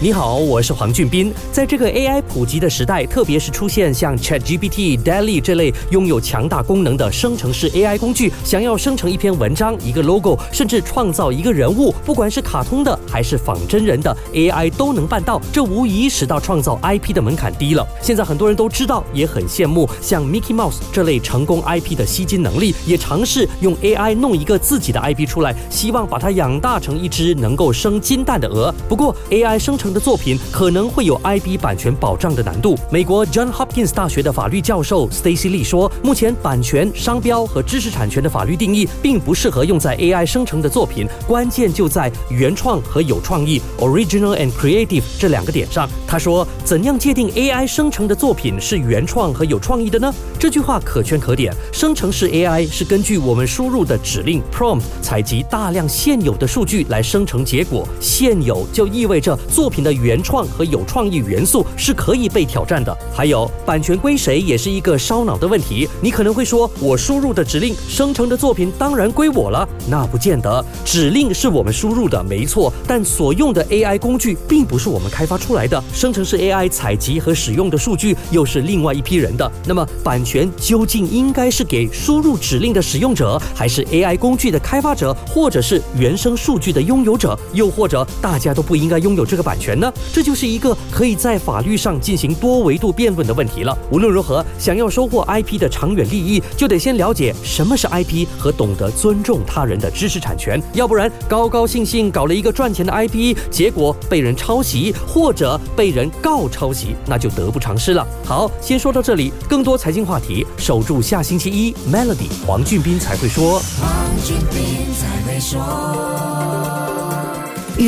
[0.00, 1.34] 你好，我是黄俊斌。
[1.50, 15.42] 在这个 AI 普及的时代，特别是出现像 ChatGPT、DALL-E 这类拥有强大功能的生成式 AI 工具，想要生成一篇文章、一个 logo，甚至创造一个人物，不管是卡通的还是仿真人的 AI 都能办到。
[15.52, 17.84] 这无疑使到创造 IP 的门槛低了。
[18.00, 28.72] 现在很多人都知道，也很羡慕像 Mickey Mouse 这类成功 IP 的吸金能力，也尝试用 AI 弄一个自己的 IP 出来，希望把它养大成一只能够生金蛋的鹅。
[28.88, 32.76] 不过 AI 生成的作品可能会有 IP 版权保障的难度。
[32.90, 45.88] 美国 John Hopkins 大学的法律教授 Stacy Lee 说，目前版权、商标和知识产权的法律定义并不适合用在 AI 生成的作品，关键就在原创和有创意 （original and creative） 这两个点上。
[46.06, 50.12] 他说，怎样界定 AI 生成的作品是原创和有创意的呢？
[50.38, 51.54] 这句话可圈可点。
[51.72, 62.96] 生成式 AI 是根据我们输入的指令 prompt 采集大量现有的数据来生成结果，现有就意味着作品的原创和有创意元素是可以被挑战的。
[63.12, 65.88] 还有版权归谁也是一个烧脑的问题。
[66.00, 70.64] 你可能会说，我输入的指令生成的作品当然归我了，那不见得。
[70.84, 75.82] 指令是我们输入的，没错，但所用的 AI 工具并不是我们开发出来的。
[75.92, 79.50] 生成式 AI 采集和使用的数据又是另外一批人的。
[79.66, 89.92] 那么版权究竟应该是给输入指令的使用者，还是 AI 工具的开发者，或者是原生数据的拥有者，又或者大家都不应该拥有这个版权呢？
[90.12, 93.76] 这就是一个可以在法律上进行多维度辩论的问题了。
[93.90, 108.06] 无论如何，想要收获 IP 的长远利益，就得先了解什么是 IP 和懂得尊重他人的知识产权，要不然高高兴兴搞了一个赚钱的 IP，结果被人抄袭或者被人告抄袭，那就得不偿失了。
[108.24, 113.58] 好，先说到这里，更多财经话题，守住下星期一 Melody 黄俊斌才会说。
[113.80, 113.90] 黄
[114.24, 116.67] 俊斌才会说。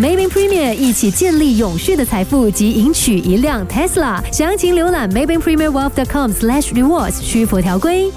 [0.00, 4.20] Maybin Premier 一起建立永续的财富及赢取一辆 Tesla。
[4.32, 8.10] 详情浏览 maybinpremierwealth.com/rewards，需符条规。